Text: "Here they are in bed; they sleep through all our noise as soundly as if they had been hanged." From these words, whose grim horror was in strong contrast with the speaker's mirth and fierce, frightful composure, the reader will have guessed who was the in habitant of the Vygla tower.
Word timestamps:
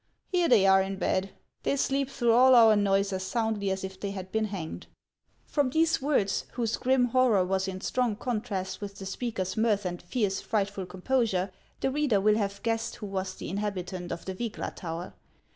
"Here 0.33 0.49
they 0.49 0.65
are 0.65 0.81
in 0.81 0.95
bed; 0.95 1.29
they 1.61 1.75
sleep 1.77 2.09
through 2.09 2.31
all 2.33 2.55
our 2.55 2.75
noise 2.75 3.13
as 3.13 3.21
soundly 3.21 3.69
as 3.69 3.83
if 3.83 3.99
they 3.99 4.09
had 4.09 4.31
been 4.31 4.45
hanged." 4.45 4.87
From 5.45 5.69
these 5.69 6.01
words, 6.01 6.45
whose 6.53 6.75
grim 6.77 7.09
horror 7.09 7.45
was 7.45 7.67
in 7.67 7.81
strong 7.81 8.15
contrast 8.15 8.81
with 8.81 8.95
the 8.97 9.05
speaker's 9.05 9.55
mirth 9.55 9.85
and 9.85 10.01
fierce, 10.01 10.41
frightful 10.41 10.87
composure, 10.87 11.51
the 11.81 11.91
reader 11.91 12.19
will 12.19 12.37
have 12.39 12.63
guessed 12.63 12.95
who 12.95 13.05
was 13.05 13.35
the 13.35 13.47
in 13.47 13.57
habitant 13.57 14.11
of 14.11 14.25
the 14.25 14.33
Vygla 14.33 14.73
tower. 14.75 15.13